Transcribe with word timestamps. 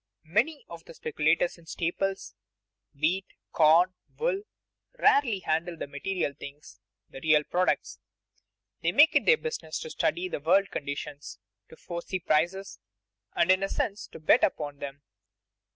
_Many 0.27 0.65
of 0.67 0.83
the 0.85 0.95
speculators 0.95 1.59
in 1.59 1.67
staples, 1.67 2.33
wheat, 2.99 3.27
corn, 3.51 3.93
wool, 4.17 4.41
rarely 4.97 5.41
handle 5.41 5.77
the 5.77 5.85
material 5.85 6.33
things, 6.33 6.79
the 7.11 7.19
real 7.21 7.43
products. 7.43 7.99
They 8.81 8.91
make 8.93 9.15
it 9.15 9.27
their 9.27 9.37
business 9.37 9.77
to 9.81 9.91
study 9.91 10.27
the 10.27 10.39
world 10.39 10.71
conditions, 10.71 11.37
to 11.69 11.75
foresee 11.75 12.19
prices, 12.19 12.79
and 13.35 13.51
in 13.51 13.61
a 13.61 13.69
sense 13.69 14.07
to 14.07 14.19
bet 14.19 14.43
upon 14.43 14.79
them. 14.79 15.03